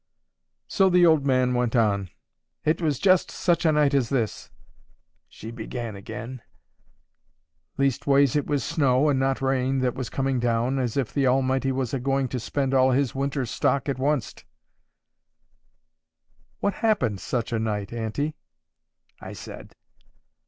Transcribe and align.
So 0.67 0.89
the 0.89 1.05
old 1.05 1.27
man 1.27 1.53
went 1.53 1.75
on. 1.75 2.09
"'It 2.65 2.81
was 2.81 2.97
just 2.97 3.29
such 3.29 3.67
a 3.67 3.71
night 3.71 3.93
as 3.93 4.09
this,' 4.09 4.49
she 5.29 5.51
began 5.51 5.95
again—'leastways 5.95 8.35
it 8.35 8.47
was 8.47 8.63
snow 8.63 9.09
and 9.09 9.19
not 9.19 9.43
rain 9.43 9.77
that 9.81 9.93
was 9.93 10.09
coming 10.09 10.39
down, 10.39 10.79
as 10.79 10.97
if 10.97 11.13
the 11.13 11.27
Almighty 11.27 11.71
was 11.71 11.93
a 11.93 11.99
going 11.99 12.29
to 12.29 12.39
spend 12.39 12.73
all 12.73 12.89
His 12.89 13.13
winter 13.13 13.45
stock 13.45 13.87
at 13.87 13.99
oncet.'—'What 13.99 16.73
happened 16.73 17.19
such 17.19 17.53
a 17.53 17.59
night, 17.59 17.93
auntie?' 17.93 18.33
I 19.21 19.33
said. 19.33 19.75